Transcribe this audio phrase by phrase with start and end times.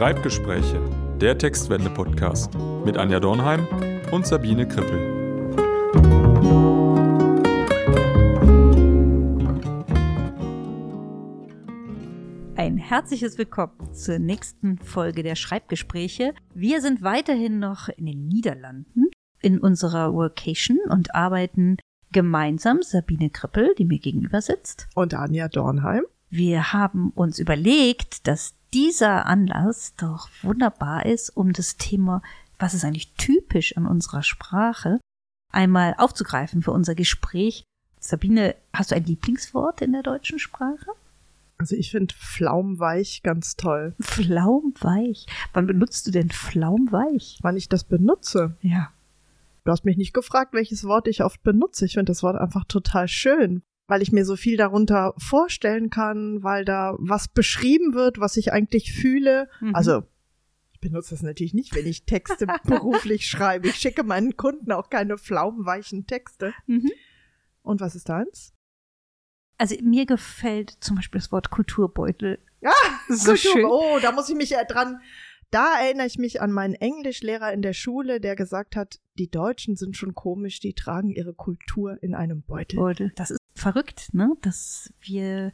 [0.00, 0.80] Schreibgespräche,
[1.20, 2.54] der Textwende-Podcast
[2.86, 3.66] mit Anja Dornheim
[4.10, 4.98] und Sabine Krippel.
[12.56, 16.32] Ein herzliches Willkommen zur nächsten Folge der Schreibgespräche.
[16.54, 19.10] Wir sind weiterhin noch in den Niederlanden
[19.42, 21.76] in unserer Workation und arbeiten
[22.10, 24.88] gemeinsam Sabine Krippel, die mir gegenüber sitzt.
[24.94, 26.04] Und Anja Dornheim.
[26.30, 32.22] Wir haben uns überlegt, dass dieser Anlass doch wunderbar ist, um das Thema,
[32.58, 35.00] was ist eigentlich typisch an unserer Sprache,
[35.52, 37.64] einmal aufzugreifen für unser Gespräch.
[37.98, 40.90] Sabine, hast du ein Lieblingswort in der deutschen Sprache?
[41.58, 43.94] Also ich finde Flaumweich ganz toll.
[44.00, 45.26] Flaumweich.
[45.52, 47.38] Wann benutzt du denn Flaumweich?
[47.42, 48.56] Wann ich das benutze?
[48.62, 48.90] Ja.
[49.64, 51.84] Du hast mich nicht gefragt, welches Wort ich oft benutze.
[51.84, 56.42] Ich finde das Wort einfach total schön, weil ich mir so viel darunter vorstellen kann,
[56.44, 59.48] weil da was beschrieben wird, was ich eigentlich fühle.
[59.60, 59.74] Mhm.
[59.74, 60.04] Also
[60.72, 63.68] ich benutze das natürlich nicht, wenn ich Texte beruflich schreibe.
[63.68, 66.54] Ich schicke meinen Kunden auch keine flaumweichen Texte.
[66.66, 66.90] Mhm.
[67.62, 68.54] Und was ist deins?
[69.58, 72.38] Also mir gefällt zum Beispiel das Wort Kulturbeutel.
[72.62, 72.70] Ja,
[73.08, 73.64] So Kultur- schön.
[73.66, 75.00] Oh, da muss ich mich ja dran.
[75.50, 79.74] Da erinnere ich mich an meinen Englischlehrer in der Schule, der gesagt hat, die Deutschen
[79.74, 82.76] sind schon komisch, die tragen ihre Kultur in einem Beutel.
[82.78, 83.12] Beutel.
[83.16, 84.36] Das ist verrückt, ne?
[84.42, 85.52] Dass wir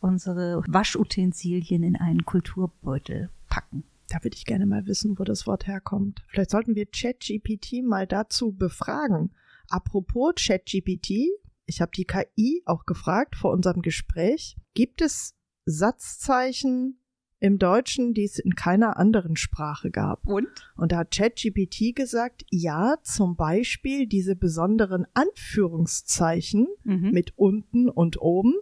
[0.00, 3.84] unsere Waschutensilien in einen Kulturbeutel packen.
[4.08, 6.22] Da würde ich gerne mal wissen, wo das Wort herkommt.
[6.28, 9.32] Vielleicht sollten wir ChatGPT mal dazu befragen.
[9.68, 11.28] Apropos ChatGPT,
[11.66, 14.56] ich habe die KI auch gefragt vor unserem Gespräch.
[14.74, 16.98] Gibt es Satzzeichen
[17.42, 20.26] im Deutschen, die es in keiner anderen Sprache gab?
[20.28, 20.46] Und?
[20.76, 27.10] Und da hat ChatGPT gesagt, ja, zum Beispiel diese besonderen Anführungszeichen Mhm.
[27.10, 28.54] mit unten und oben.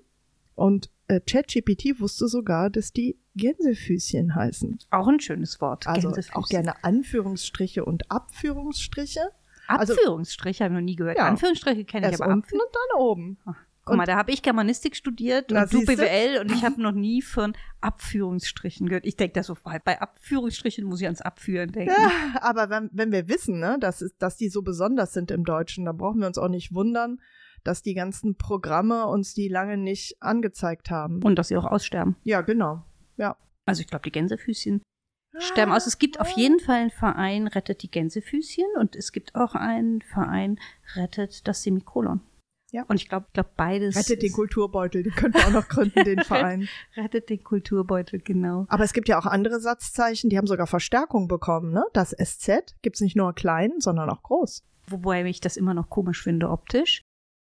[0.54, 4.78] Und äh, ChatGPT wusste sogar, dass die Gänsefüßchen heißen.
[4.90, 5.86] Auch ein schönes Wort.
[5.86, 9.20] Also auch gerne Anführungsstriche und Abführungsstriche.
[9.68, 11.18] also- Abführungsstriche habe ich noch nie gehört.
[11.18, 11.26] Ja.
[11.26, 12.32] Anführungsstriche kenne ich aber.
[12.32, 13.38] unten und dann oben.
[13.90, 15.84] Guck mal, da habe ich Germanistik studiert Na, und du.
[15.84, 19.06] BWL und ich habe noch nie von Abführungsstrichen gehört.
[19.06, 21.94] Ich denke da so, bei Abführungsstrichen muss ich ans Abführen denken.
[21.96, 25.84] Ja, aber wenn, wenn wir wissen, ne, dass, dass die so besonders sind im Deutschen,
[25.84, 27.20] dann brauchen wir uns auch nicht wundern,
[27.64, 31.22] dass die ganzen Programme uns die lange nicht angezeigt haben.
[31.22, 32.16] Und dass sie auch aussterben.
[32.24, 32.84] ja, genau.
[33.16, 33.36] Ja.
[33.66, 34.82] Also ich glaube, die Gänsefüßchen
[35.38, 35.86] sterben aus.
[35.86, 40.02] Es gibt auf jeden Fall einen Verein, rettet die Gänsefüßchen und es gibt auch einen
[40.02, 40.58] Verein,
[40.96, 42.20] rettet das Semikolon.
[42.72, 42.84] Ja.
[42.84, 43.96] Und ich glaube, ich glaube beides.
[43.96, 46.68] Rettet den Kulturbeutel, den können wir auch noch gründen, den Verein.
[46.96, 48.66] rettet den Kulturbeutel, genau.
[48.68, 51.84] Aber es gibt ja auch andere Satzzeichen, die haben sogar Verstärkung bekommen, ne?
[51.92, 54.62] Das SZ gibt's nicht nur klein, sondern auch groß.
[54.86, 57.02] Wobei ich das immer noch komisch finde optisch.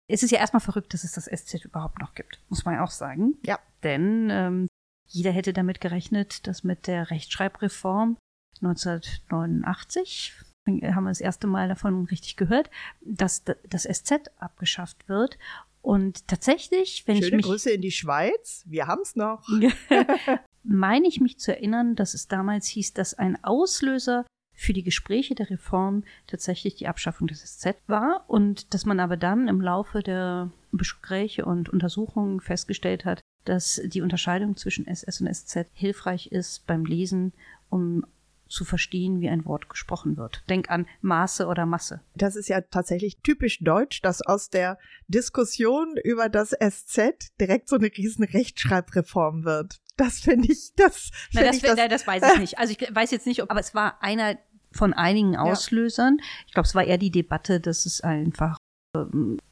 [0.07, 2.83] Es ist ja erstmal verrückt, dass es das SZ überhaupt noch gibt, muss man ja
[2.83, 3.37] auch sagen.
[3.45, 3.59] Ja.
[3.83, 4.67] Denn ähm,
[5.07, 8.17] jeder hätte damit gerechnet, dass mit der Rechtschreibreform
[8.61, 10.33] 1989
[10.79, 12.69] haben wir das erste Mal davon richtig gehört,
[13.01, 15.37] dass das SZ abgeschafft wird.
[15.81, 18.63] Und tatsächlich, wenn ich Schöne mich Grüße in die Schweiz.
[18.67, 19.47] Wir haben's noch.
[20.63, 25.33] meine ich mich zu erinnern, dass es damals hieß, dass ein Auslöser für die Gespräche
[25.33, 30.03] der Reform tatsächlich die Abschaffung des SZ war und dass man aber dann im Laufe
[30.03, 36.67] der Gespräche und Untersuchungen festgestellt hat, dass die Unterscheidung zwischen SS und SZ hilfreich ist
[36.67, 37.33] beim Lesen,
[37.69, 38.05] um
[38.51, 40.43] zu verstehen, wie ein Wort gesprochen wird.
[40.49, 42.01] Denk an Maße oder Masse.
[42.15, 47.77] Das ist ja tatsächlich typisch deutsch, dass aus der Diskussion über das SZ direkt so
[47.77, 49.81] eine riesen Rechtschreibreform wird.
[49.97, 52.59] Das finde ich, das Na, finde das, ich das, das, weiß ich nicht.
[52.59, 54.37] Also ich weiß jetzt nicht, ob, aber es war einer
[54.71, 56.17] von einigen Auslösern.
[56.47, 58.57] Ich glaube, es war eher die Debatte, dass es einfach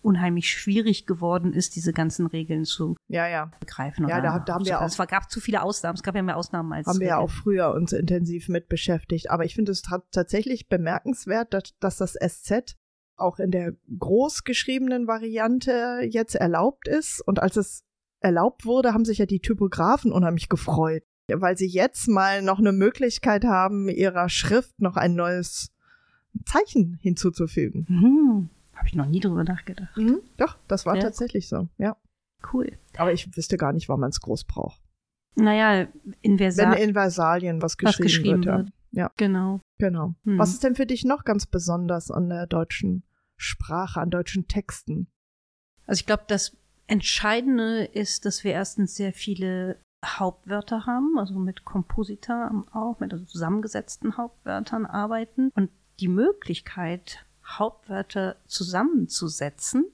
[0.02, 4.08] unheimlich schwierig geworden ist, diese ganzen Regeln zu ja, ja, begreifen.
[4.08, 5.96] Ja, da- da haben wir auch- Es gab zu viele Ausnahmen.
[5.96, 9.30] Es gab ja mehr Ausnahmen als haben wir ja auch früher uns intensiv mit beschäftigt.
[9.30, 12.76] Aber ich finde es ta- tatsächlich bemerkenswert, dass, dass das SZ
[13.16, 17.22] auch in der groß geschriebenen Variante jetzt erlaubt ist.
[17.26, 17.84] Und als es
[18.22, 22.72] erlaubt wurde, haben sich ja die Typografen unheimlich gefreut, weil sie jetzt mal noch eine
[22.74, 25.72] Möglichkeit haben, ihrer Schrift noch ein neues
[26.46, 27.86] Zeichen hinzuzufügen.
[27.88, 28.50] Hm,
[28.80, 29.96] Habe ich noch nie drüber nachgedacht.
[29.98, 31.02] Mhm, doch, das war Ja.
[31.02, 31.98] tatsächlich so, ja.
[32.54, 32.78] Cool.
[32.98, 34.82] Aber ich wüsste gar nicht, warum man es groß braucht.
[35.36, 35.82] Naja,
[36.22, 38.58] in Wenn Versa in Versalien was was geschrieben, geschrieben wird.
[38.58, 38.70] wird.
[38.92, 39.04] Ja.
[39.04, 39.12] ja.
[39.18, 39.60] Genau.
[39.78, 40.16] Genau.
[40.24, 40.40] Hm.
[40.40, 43.04] Was ist denn für dich noch ganz besonders an der deutschen
[43.38, 45.08] Sprache, an deutschen Texten?
[45.86, 46.56] Also ich glaube, das
[46.88, 53.26] Entscheidende ist, dass wir erstens sehr viele Hauptwörter haben, also mit Komposita auch, mit also
[53.26, 55.52] zusammengesetzten Hauptwörtern arbeiten.
[55.56, 57.26] Und die Möglichkeit,
[57.58, 59.86] Hauptwörter zusammenzusetzen,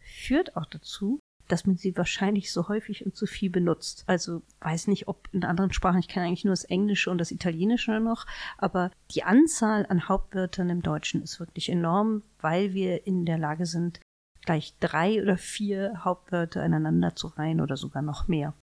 [0.00, 1.20] führt auch dazu,
[1.50, 4.04] dass man sie wahrscheinlich so häufig und so viel benutzt.
[4.06, 7.32] Also weiß nicht, ob in anderen Sprachen, ich kenne eigentlich nur das Englische und das
[7.32, 8.26] Italienische noch,
[8.56, 13.66] aber die Anzahl an Hauptwörtern im Deutschen ist wirklich enorm, weil wir in der Lage
[13.66, 14.00] sind,
[14.42, 18.54] gleich drei oder vier Hauptwörter ineinander zu reihen oder sogar noch mehr.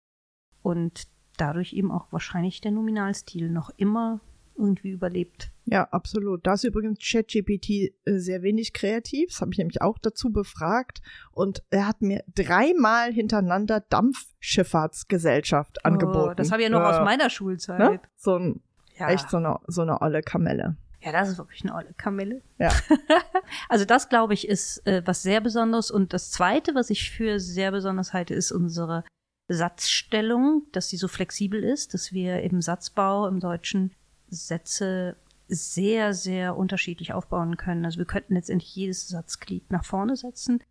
[0.64, 1.08] Und
[1.38, 4.20] dadurch eben auch wahrscheinlich der Nominalstil noch immer
[4.56, 5.52] irgendwie überlebt.
[5.70, 6.48] Ja, absolut.
[6.48, 9.32] Da ist übrigens ChatGPT äh, sehr wenig kreativ.
[9.32, 11.02] Das habe ich nämlich auch dazu befragt.
[11.32, 16.38] Und er hat mir dreimal hintereinander Dampfschifffahrtsgesellschaft oh, angeboten.
[16.38, 16.98] Das habe ich ja noch ja.
[16.98, 17.80] aus meiner Schulzeit.
[17.80, 18.00] Ne?
[18.16, 18.62] So ein,
[18.98, 19.10] ja.
[19.10, 20.78] echt so eine, so eine olle Kamelle.
[21.02, 22.42] Ja, das ist wirklich eine olle Kamelle.
[22.60, 22.72] Ja.
[23.70, 25.92] also das, glaube ich, ist äh, was sehr Besonderes.
[25.92, 29.04] Und das Zweite, was ich für sehr besonders halte, ist unsere
[29.50, 33.94] Satzstellung, dass sie so flexibel ist, dass wir im Satzbau im Deutschen
[34.30, 35.18] Sätze
[35.48, 37.86] sehr, sehr unterschiedlich aufbauen können.
[37.86, 40.64] Also wir könnten letztendlich jedes Satzglied nach vorne setzen.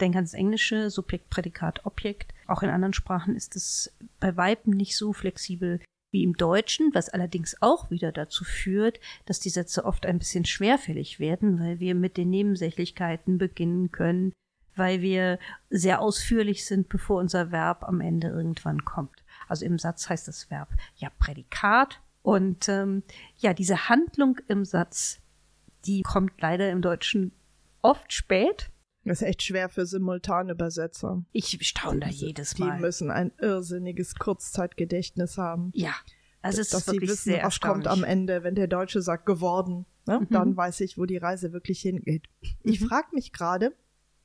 [0.00, 2.34] Denk ans Englische, Subjekt, Prädikat, Objekt.
[2.46, 7.08] Auch in anderen Sprachen ist es bei Weitem nicht so flexibel wie im Deutschen, was
[7.08, 11.94] allerdings auch wieder dazu führt, dass die Sätze oft ein bisschen schwerfällig werden, weil wir
[11.94, 14.32] mit den Nebensächlichkeiten beginnen können,
[14.76, 15.38] weil wir
[15.70, 19.24] sehr ausführlich sind, bevor unser Verb am Ende irgendwann kommt.
[19.48, 23.02] Also im Satz heißt das Verb ja Prädikat und ähm,
[23.36, 25.20] ja, diese Handlung im Satz,
[25.84, 27.32] die kommt leider im Deutschen
[27.82, 28.70] oft spät.
[29.04, 31.22] Das ist echt schwer für Simultanübersetzer.
[31.32, 32.76] Ich staune da jedes Mal.
[32.76, 35.70] Die müssen ein irrsinniges Kurzzeitgedächtnis haben.
[35.74, 35.94] Ja,
[36.40, 39.02] also es dass ist wirklich sie wissen, sehr was kommt am Ende, wenn der Deutsche
[39.02, 39.84] sagt geworden.
[40.06, 40.20] Ne?
[40.20, 40.28] Mhm.
[40.30, 42.30] Dann weiß ich, wo die Reise wirklich hingeht.
[42.62, 42.86] Ich mhm.
[42.86, 43.76] frage mich gerade,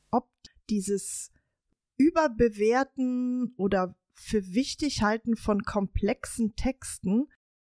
[0.10, 0.30] ob
[0.70, 1.34] dieses
[1.98, 7.28] Überbewerten oder für wichtig halten von komplexen Texten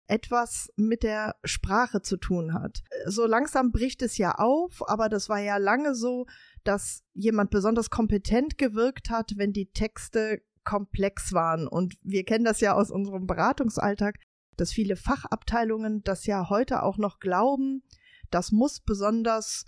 [0.09, 2.83] etwas mit der Sprache zu tun hat.
[3.05, 6.25] So langsam bricht es ja auf, aber das war ja lange so,
[6.63, 11.67] dass jemand besonders kompetent gewirkt hat, wenn die Texte komplex waren.
[11.67, 14.15] Und wir kennen das ja aus unserem Beratungsalltag,
[14.57, 17.83] dass viele Fachabteilungen das ja heute auch noch glauben.
[18.29, 19.65] Das muss besonders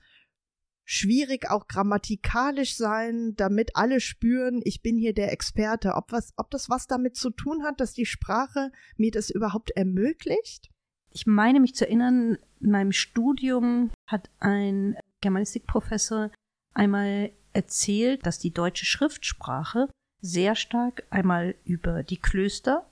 [0.92, 5.94] schwierig auch grammatikalisch sein, damit alle spüren, ich bin hier der Experte.
[5.96, 9.72] Ob, was, ob das was damit zu tun hat, dass die Sprache mir das überhaupt
[9.72, 10.70] ermöglicht?
[11.10, 16.30] Ich meine mich zu erinnern, in meinem Studium hat ein Germanistikprofessor
[16.74, 19.88] einmal erzählt, dass die deutsche Schriftsprache
[20.22, 22.86] sehr stark einmal über die Klöster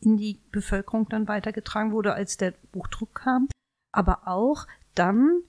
[0.00, 3.48] in die Bevölkerung dann weitergetragen wurde, als der Buchdruck kam,
[3.92, 4.66] aber auch
[4.96, 5.42] dann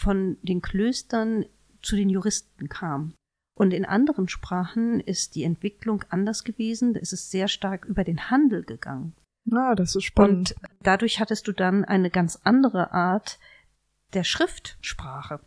[0.00, 1.44] von den Klöstern
[1.82, 3.14] zu den Juristen kam.
[3.54, 6.96] Und in anderen Sprachen ist die Entwicklung anders gewesen.
[6.96, 9.14] Es ist sehr stark über den Handel gegangen.
[9.52, 10.52] Ah, das ist spannend.
[10.52, 13.38] Und dadurch hattest du dann eine ganz andere Art
[14.14, 15.40] der Schriftsprache.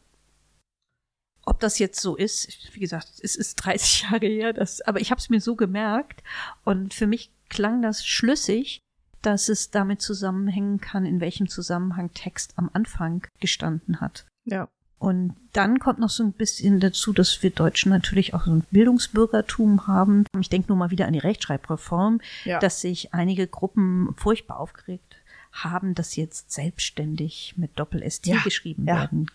[1.46, 5.12] Ob das jetzt so ist, wie gesagt, es ist 30 Jahre her, das, aber ich
[5.12, 6.24] habe es mir so gemerkt
[6.64, 8.80] und für mich klang das schlüssig,
[9.22, 14.26] dass es damit zusammenhängen kann, in welchem Zusammenhang Text am Anfang gestanden hat.
[14.46, 14.70] Ja.
[15.00, 18.64] Und dann kommt noch so ein bisschen dazu, dass wir Deutschen natürlich auch so ein
[18.72, 20.24] Bildungsbürgertum haben.
[20.40, 22.60] Ich denke nur mal wieder an die Rechtschreibreform, ja.
[22.60, 25.18] dass sich einige Gruppen furchtbar aufgeregt
[25.52, 28.42] haben, dass jetzt selbstständig mit Doppel-ST ja.
[28.44, 29.02] geschrieben ja.
[29.02, 29.30] werden.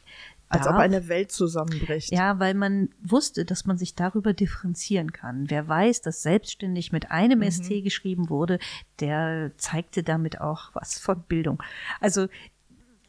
[0.49, 2.11] Als ob eine Welt zusammenbricht.
[2.11, 5.51] Ja, weil man wusste, dass man sich darüber differenzieren kann.
[5.51, 7.51] Wer weiß, dass selbstständig mit einem mhm.
[7.51, 8.59] ST geschrieben wurde,
[9.01, 11.63] der zeigte damit auch was von Bildung.
[12.01, 12.29] Also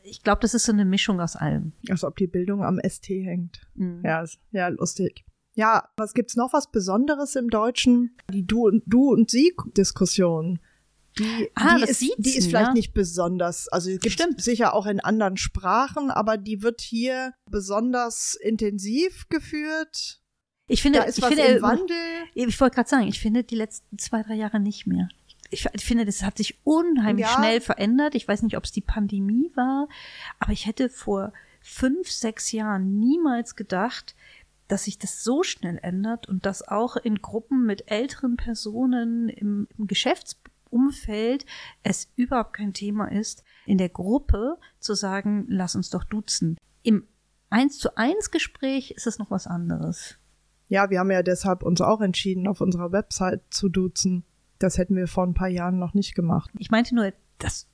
[0.09, 1.73] ich glaube, das ist so eine Mischung aus allem.
[1.89, 3.61] Als ob die Bildung am ST hängt.
[3.75, 4.01] Mhm.
[4.03, 5.25] Ja, ja, lustig.
[5.55, 8.15] Ja, was gibt's noch was Besonderes im Deutschen?
[8.31, 10.59] Die Du und Du und Sie Diskussion.
[11.17, 12.73] Die, ah, die, ist, die ist vielleicht ja.
[12.73, 19.27] nicht besonders, also gibt sicher auch in anderen Sprachen, aber die wird hier besonders intensiv
[19.27, 20.21] geführt.
[20.67, 21.97] Ich finde, da ist ich was finde, im Wandel.
[22.35, 25.09] Ich wollte gerade sagen, ich finde die letzten zwei, drei Jahre nicht mehr
[25.49, 27.33] ich finde, das hat sich unheimlich ja.
[27.33, 28.15] schnell verändert.
[28.15, 29.87] Ich weiß nicht, ob es die Pandemie war,
[30.39, 34.15] aber ich hätte vor fünf, sechs Jahren niemals gedacht,
[34.67, 39.67] dass sich das so schnell ändert und dass auch in Gruppen mit älteren Personen im,
[39.77, 41.45] im Geschäftsumfeld
[41.83, 46.57] es überhaupt kein Thema ist, in der Gruppe zu sagen, lass uns doch duzen.
[46.83, 47.07] Im
[47.49, 50.17] eins zu eins Gespräch ist es noch was anderes.
[50.67, 54.23] Ja, wir haben ja deshalb uns auch entschieden, auf unserer Website zu duzen.
[54.59, 56.51] Das hätten wir vor ein paar Jahren noch nicht gemacht.
[56.57, 57.67] Ich meinte nur, das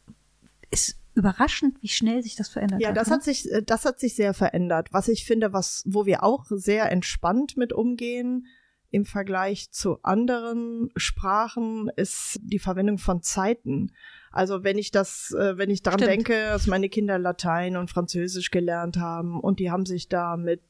[0.69, 2.95] ist überraschend, wie schnell sich das verändert ja, hat.
[2.95, 3.15] Ja, das ne?
[3.15, 4.89] hat sich, äh, das hat sich sehr verändert.
[4.91, 8.47] Was ich finde, was, wo wir auch sehr entspannt mit umgehen,
[8.91, 13.91] im Vergleich zu anderen Sprachen ist die Verwendung von Zeiten.
[14.31, 16.11] Also wenn ich das, äh, wenn ich daran Stimmt.
[16.11, 20.61] denke, dass meine Kinder Latein und Französisch gelernt haben und die haben sich da mit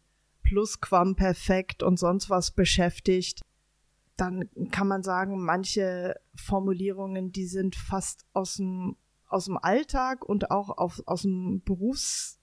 [0.44, 3.42] Plusquamperfekt und sonst was beschäftigt,
[4.18, 8.96] dann kann man sagen, manche Formulierungen, die sind fast aus dem,
[9.28, 12.40] aus dem Alltag und auch auf, aus dem Berufs,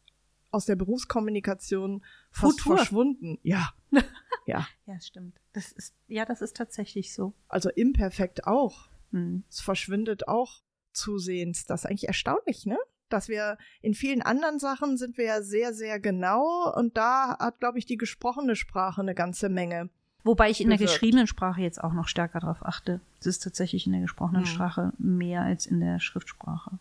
[0.50, 2.76] aus der Berufskommunikation fast Futur.
[2.76, 3.38] verschwunden.
[3.42, 3.70] Ja.
[4.46, 4.66] ja.
[4.86, 5.40] Ja, stimmt.
[5.54, 7.32] Das ist, ja, das ist tatsächlich so.
[7.48, 8.90] Also imperfekt auch.
[9.12, 9.44] Hm.
[9.48, 10.62] Es verschwindet auch
[10.92, 11.64] zusehends.
[11.64, 12.78] Das ist eigentlich erstaunlich, ne?
[13.08, 17.60] Dass wir in vielen anderen Sachen sind wir ja sehr, sehr genau und da hat,
[17.60, 19.90] glaube ich, die gesprochene Sprache eine ganze Menge.
[20.24, 23.00] Wobei ich in der geschriebenen Sprache jetzt auch noch stärker darauf achte.
[23.20, 24.46] Es ist tatsächlich in der gesprochenen Hm.
[24.52, 26.78] Sprache mehr als in der Schriftsprache.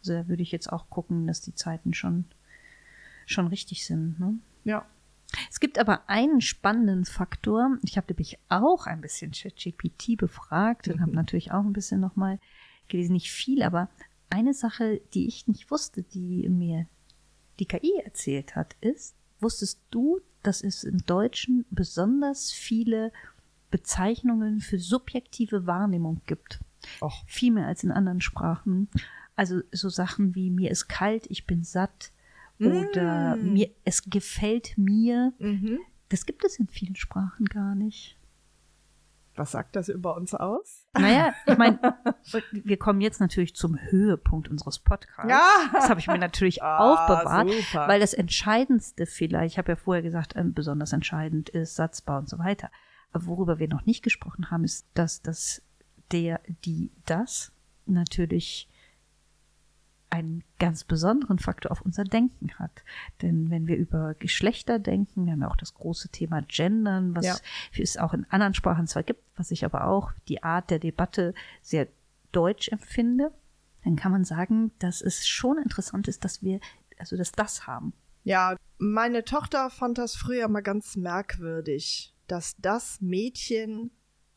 [0.00, 2.24] Also da würde ich jetzt auch gucken, dass die Zeiten schon,
[3.26, 4.18] schon richtig sind.
[4.18, 4.34] Ne?
[4.64, 4.86] Ja.
[5.48, 7.78] Es gibt aber einen spannenden Faktor.
[7.82, 11.16] Ich habe nämlich auch ein bisschen ChatGPT befragt und habe Mhm.
[11.16, 12.40] natürlich auch ein bisschen nochmal
[12.88, 13.12] gelesen.
[13.12, 13.88] Nicht viel, aber
[14.30, 16.86] eine Sache, die ich nicht wusste, die mir
[17.60, 23.12] die KI erzählt hat, ist, wusstest du, dass es im Deutschen besonders viele
[23.70, 26.60] Bezeichnungen für subjektive Wahrnehmung gibt?
[27.00, 27.24] Och.
[27.26, 28.88] Viel mehr als in anderen Sprachen.
[29.36, 32.10] Also so Sachen wie mir ist kalt, ich bin satt
[32.58, 33.52] oder Mm.
[33.54, 35.32] mir es gefällt mir.
[35.38, 35.78] Mhm.
[36.10, 38.16] Das gibt es in vielen Sprachen gar nicht.
[39.40, 40.86] Was sagt das über uns aus?
[40.92, 41.78] Naja, ich meine,
[42.52, 45.72] wir kommen jetzt natürlich zum Höhepunkt unseres Podcasts.
[45.72, 47.88] Das habe ich mir natürlich Ah, aufbewahrt, super.
[47.88, 52.28] weil das Entscheidendste vielleicht, ich habe ja vorher gesagt, ähm, besonders entscheidend ist Satzbau und
[52.28, 52.70] so weiter.
[53.12, 55.62] Aber worüber wir noch nicht gesprochen haben, ist, dass das
[56.12, 57.50] der, die, das
[57.86, 58.68] natürlich
[60.10, 62.84] einen ganz besonderen Faktor auf unser Denken hat.
[63.22, 67.24] Denn wenn wir über Geschlechter denken, wir haben ja auch das große Thema Gendern, was
[67.26, 67.36] Ja.
[67.78, 71.32] es auch in anderen Sprachen zwar gibt, was ich aber auch die Art der Debatte
[71.62, 71.86] sehr
[72.32, 73.32] deutsch empfinde,
[73.84, 76.60] dann kann man sagen, dass es schon interessant ist, dass wir
[76.98, 77.94] also dass das haben.
[78.24, 83.90] Ja, meine Tochter fand das früher mal ganz merkwürdig, dass das Mädchen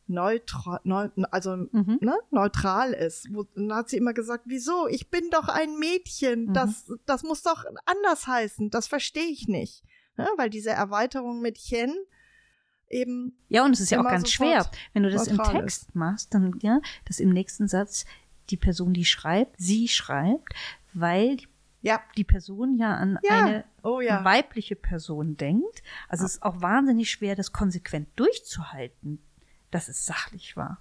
[0.08, 1.98] neutral, neu, also Mhm.
[2.02, 3.28] ne, neutral ist.
[3.34, 4.88] Wo, dann hat sie immer gesagt, wieso?
[4.88, 6.48] Ich bin doch ein Mädchen.
[6.48, 6.54] Mhm.
[6.54, 8.70] Das, das muss doch anders heißen.
[8.70, 9.84] Das verstehe ich nicht.
[10.18, 10.28] Ne?
[10.38, 11.94] Weil diese Erweiterung mit Chen
[12.90, 16.34] eben Ja, und es ist ja auch ganz schwer, wenn du das im Text machst,
[16.34, 18.06] dann ja, dass im nächsten Satz
[18.50, 20.54] die Person, die schreibt, sie schreibt,
[20.94, 21.38] weil
[21.82, 23.44] ja, die Person ja an Ja.
[23.44, 25.82] eine oh ja, weibliche Person denkt.
[26.08, 29.22] Also es ist auch wahnsinnig schwer, das konsequent durchzuhalten,
[29.74, 30.78] dass es sachlich war.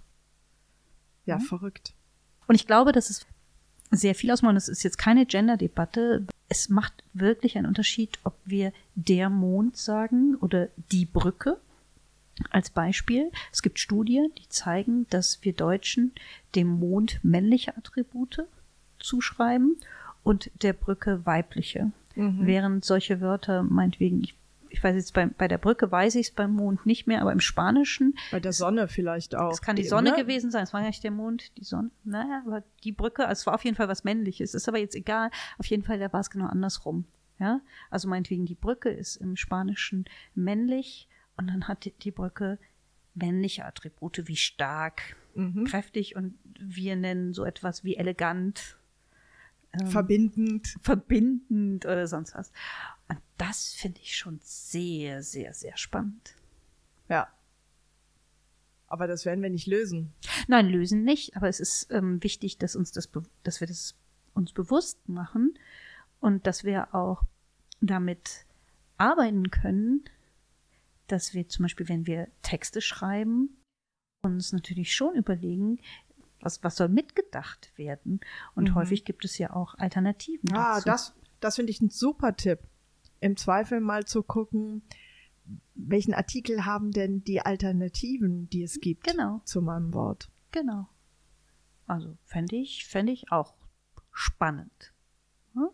[1.24, 1.94] ja, verrückt.
[2.46, 3.26] Und ich glaube, dass es
[3.90, 4.56] sehr viel ausmacht.
[4.56, 6.26] Es ist jetzt keine Gender-Debatte.
[6.48, 11.58] Es macht wirklich einen Unterschied, ob wir der Mond sagen oder die Brücke.
[12.50, 16.12] Als Beispiel, es gibt Studien, die zeigen, dass wir Deutschen
[16.54, 18.46] dem Mond männliche Attribute
[18.98, 19.76] zuschreiben
[20.22, 21.92] und der Brücke weibliche.
[22.14, 22.46] Mhm.
[22.46, 24.34] Während solche Wörter, meinetwegen, ich,
[24.72, 27.32] ich weiß jetzt, bei, bei der Brücke weiß ich es beim Mond nicht mehr, aber
[27.32, 29.52] im Spanischen Bei der Sonne vielleicht auch.
[29.52, 30.16] es kann die Eben, Sonne ne?
[30.16, 31.90] gewesen sein, es war ja nicht der Mond, die Sonne.
[32.04, 34.54] Naja, aber die Brücke, also es war auf jeden Fall was Männliches.
[34.54, 35.30] Ist aber jetzt egal.
[35.58, 37.04] Auf jeden Fall, da war es genau andersrum.
[37.38, 37.60] Ja,
[37.90, 42.58] also meinetwegen, die Brücke ist im Spanischen männlich und dann hat die, die Brücke
[43.14, 45.64] männliche Attribute wie stark, Mhm.
[45.64, 48.76] kräftig und wir nennen so etwas wie elegant,
[49.72, 50.76] ähm, Verbindend.
[50.82, 52.52] verbindend oder sonst was.
[53.16, 56.34] Und das finde ich schon sehr, sehr, sehr spannend.
[57.08, 57.28] Ja.
[58.86, 60.12] Aber das werden wir nicht lösen.
[60.48, 63.08] Nein, lösen nicht, aber es ist ähm, wichtig, dass uns das,
[63.42, 63.94] dass wir das
[64.34, 65.58] uns bewusst machen
[66.20, 67.22] und dass wir auch
[67.80, 68.44] damit
[68.98, 70.04] arbeiten können,
[71.06, 73.56] dass wir zum Beispiel, wenn wir Texte schreiben,
[74.22, 75.80] uns natürlich schon überlegen,
[76.40, 78.20] was, was soll mitgedacht werden.
[78.54, 78.74] Und Mhm.
[78.74, 80.52] häufig gibt es ja auch Alternativen.
[80.52, 80.84] Ah, dazu.
[80.86, 82.60] das, das finde ich ein super Tipp.
[83.22, 84.82] Im Zweifel mal zu gucken,
[85.74, 89.40] welchen Artikel haben denn die Alternativen, die es gibt Genau.
[89.44, 90.28] zu meinem Wort.
[90.50, 90.88] Genau.
[91.86, 93.54] Also fände ich, fände ich auch
[94.10, 94.92] spannend.
[95.54, 95.68] Hm?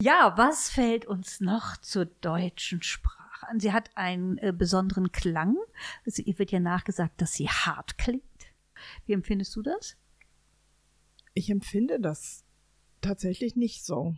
[0.00, 3.60] Ja, was fällt uns noch zur deutschen Sprache an?
[3.60, 5.56] Sie hat einen äh, besonderen Klang.
[6.06, 8.22] Also, ihr wird ja nachgesagt, dass sie hart klingt.
[9.06, 9.96] Wie empfindest du das?
[11.34, 12.44] Ich empfinde das
[13.00, 14.14] tatsächlich nicht so.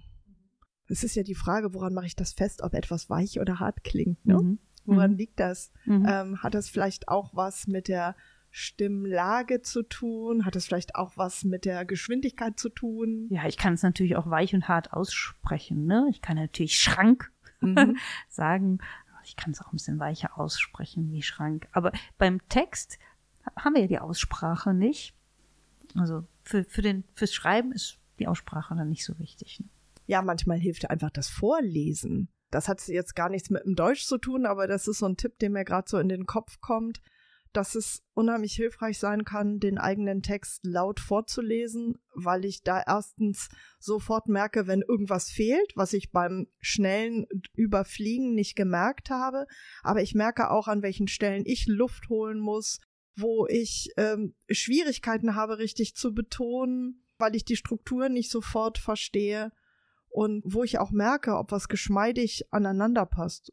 [0.88, 3.83] Es ist ja die Frage, woran mache ich das fest, ob etwas weich oder hart
[3.85, 4.25] klingt.
[4.25, 4.35] Ne?
[4.38, 4.59] Mhm.
[4.85, 5.16] Woran Mhm.
[5.16, 5.73] liegt das?
[5.85, 6.07] Mhm.
[6.09, 8.14] Ähm, hat das vielleicht auch was mit der
[8.50, 10.45] Stimmlage zu tun?
[10.45, 13.26] Hat es vielleicht auch was mit der Geschwindigkeit zu tun?
[13.31, 15.87] Ja, ich kann es natürlich auch weich und hart aussprechen.
[15.87, 16.07] Ne?
[16.11, 17.97] Ich kann natürlich Schrank Mhm.
[18.28, 18.78] sagen.
[19.25, 21.69] Ich kann es auch ein bisschen weicher aussprechen wie Schrank.
[21.73, 22.99] Aber beim Text
[23.57, 25.14] haben wir ja die Aussprache nicht.
[25.97, 29.59] Also für, für den, fürs Schreiben ist die Aussprache dann nicht so wichtig.
[29.61, 29.66] Ne?
[30.07, 32.29] Ja, manchmal hilft einfach das Vorlesen.
[32.51, 35.17] Das hat jetzt gar nichts mit dem Deutsch zu tun, aber das ist so ein
[35.17, 37.01] Tipp, der mir gerade so in den Kopf kommt,
[37.53, 43.49] dass es unheimlich hilfreich sein kann, den eigenen Text laut vorzulesen, weil ich da erstens
[43.79, 49.47] sofort merke, wenn irgendwas fehlt, was ich beim schnellen Überfliegen nicht gemerkt habe.
[49.83, 52.79] Aber ich merke auch, an welchen Stellen ich Luft holen muss,
[53.17, 59.51] wo ich ähm, Schwierigkeiten habe, richtig zu betonen, weil ich die Struktur nicht sofort verstehe
[60.16, 63.52] und wo ich auch merke, ob was geschmeidig aneinander passt.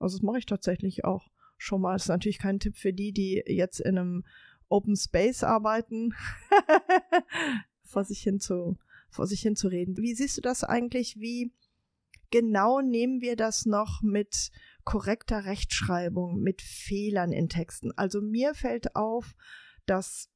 [0.00, 1.92] Also das mache ich tatsächlich auch schon mal.
[1.92, 4.24] Das ist natürlich kein Tipp für die, die jetzt in einem
[4.68, 6.12] Open Space arbeiten,
[7.84, 8.76] vor sich hin zu,
[9.10, 9.96] vor sich hin zu reden.
[9.96, 11.20] Wie siehst du das eigentlich?
[11.20, 11.52] Wie
[12.32, 14.50] genau nehmen wir das noch mit
[14.82, 17.92] korrekter Rechtschreibung, mit Fehlern in Texten?
[17.92, 19.36] Also mir fällt auf,
[19.86, 20.30] dass,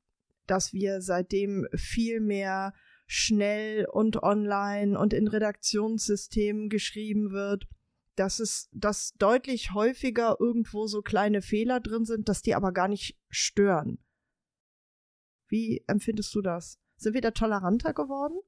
[0.46, 2.72] dass wir seitdem viel mehr
[3.06, 7.66] schnell und online und in Redaktionssystemen geschrieben wird
[8.16, 12.88] dass es, dass deutlich häufiger irgendwo so kleine Fehler drin sind, dass die aber gar
[12.88, 13.98] nicht stören.
[15.48, 16.78] Wie empfindest du das?
[16.96, 18.38] Sind wir da toleranter geworden?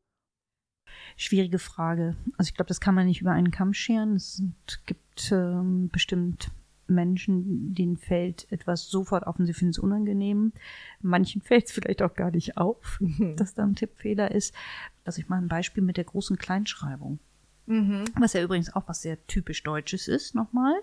[1.17, 2.17] Schwierige Frage.
[2.39, 4.15] Also ich glaube, das kann man nicht über einen Kamm scheren.
[4.15, 4.43] Es
[4.87, 6.51] gibt ähm, bestimmt
[6.89, 10.53] Menschen, denen fällt etwas sofort auf und sie finden es unangenehm.
[11.01, 13.01] Manchen fällt es vielleicht auch gar nicht auf,
[13.37, 14.55] dass da ein Tippfehler ist.
[15.05, 17.19] Also ich mache ein Beispiel mit der großen Kleinschreibung.
[17.69, 18.05] Mhm.
[18.19, 20.75] Was ja übrigens auch was sehr typisch Deutsches ist, nochmal.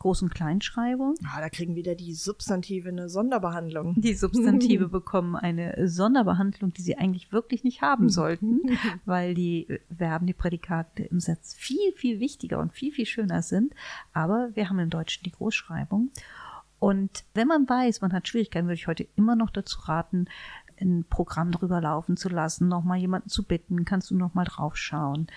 [0.00, 1.14] Groß- und Kleinschreibung.
[1.24, 3.94] Ah, da kriegen wieder die Substantive eine Sonderbehandlung.
[4.00, 8.62] Die Substantive bekommen eine Sonderbehandlung, die sie eigentlich wirklich nicht haben sollten,
[9.04, 13.74] weil die Verben, die Prädikate im Satz viel, viel wichtiger und viel, viel schöner sind.
[14.12, 16.10] Aber wir haben im Deutschen die Großschreibung.
[16.82, 20.26] Und wenn man weiß, man hat Schwierigkeiten, würde ich heute immer noch dazu raten,
[20.82, 25.28] ein Programm drüber laufen zu lassen, nochmal jemanden zu bitten, kannst du nochmal draufschauen,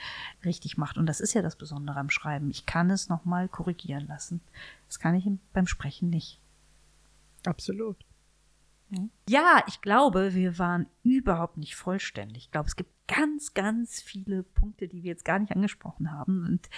[0.43, 0.97] richtig macht.
[0.97, 2.49] Und das ist ja das Besondere am Schreiben.
[2.49, 4.41] Ich kann es nochmal korrigieren lassen.
[4.87, 6.41] Das kann ich beim Sprechen nicht.
[7.45, 7.97] Absolut.
[9.27, 12.45] Ja, ich glaube, wir waren überhaupt nicht vollständig.
[12.45, 16.45] Ich glaube, es gibt ganz, ganz viele Punkte, die wir jetzt gar nicht angesprochen haben.
[16.45, 16.69] Und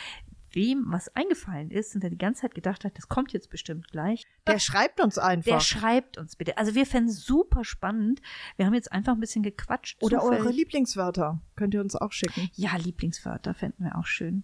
[0.52, 3.88] wem was eingefallen ist und der die ganze Zeit gedacht hat, das kommt jetzt bestimmt
[3.90, 4.24] gleich.
[4.48, 5.52] Der schreibt uns einfach.
[5.52, 6.58] Der schreibt uns bitte.
[6.58, 8.22] Also wir fänden es super spannend.
[8.56, 10.02] Wir haben jetzt einfach ein bisschen gequatscht.
[10.02, 10.42] Oder zufällig.
[10.42, 12.50] eure Lieblingswörter könnt ihr uns auch schicken.
[12.54, 14.44] Ja, Lieblingswörter fänden wir auch schön.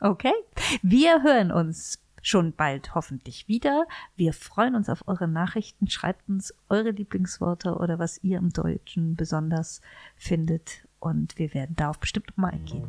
[0.00, 0.34] Okay,
[0.82, 3.86] wir hören uns schon bald hoffentlich wieder.
[4.16, 5.88] Wir freuen uns auf eure Nachrichten.
[5.88, 9.80] Schreibt uns eure Lieblingsworte oder was ihr im Deutschen besonders
[10.16, 12.86] findet und wir werden darauf bestimmt nochmal eingehen.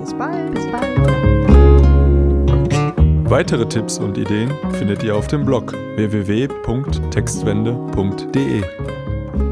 [0.00, 0.54] Bis bald.
[0.54, 1.90] Bis bald.
[3.30, 8.62] Weitere Tipps und Ideen findet ihr auf dem Blog www.textwende.de.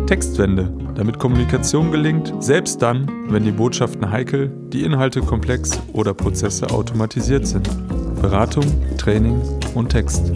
[0.06, 6.70] Textwende, damit Kommunikation gelingt, selbst dann, wenn die Botschaften heikel, die Inhalte komplex oder Prozesse
[6.70, 7.68] automatisiert sind.
[8.20, 8.64] Beratung,
[8.96, 9.40] Training
[9.74, 10.32] und Text.